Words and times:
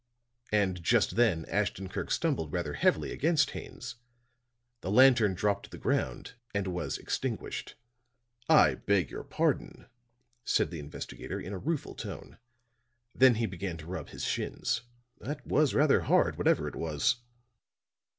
And 0.51 0.81
just 0.81 1.15
then 1.15 1.45
Ashton 1.45 1.87
Kirk 1.87 2.09
stumbled 2.09 2.51
rather 2.51 2.73
heavily 2.73 3.11
against 3.11 3.51
Haines; 3.51 3.97
the 4.79 4.89
lantern 4.89 5.35
dropped 5.35 5.65
to 5.65 5.69
the 5.69 5.77
ground 5.77 6.33
and 6.55 6.65
was 6.65 6.97
extinguished. 6.97 7.75
"I 8.49 8.73
beg 8.73 9.11
your 9.11 9.23
pardon," 9.23 9.85
said 10.43 10.71
the 10.71 10.79
investigator 10.79 11.39
in 11.39 11.53
a 11.53 11.59
rueful 11.59 11.93
tone; 11.93 12.39
then 13.13 13.35
he 13.35 13.45
began 13.45 13.77
to 13.77 13.85
rub 13.85 14.09
his 14.09 14.25
shins. 14.25 14.81
"That 15.19 15.45
was 15.45 15.75
rather 15.75 15.99
hard, 16.01 16.35
whatever 16.35 16.67
it 16.67 16.75
was." 16.75 17.17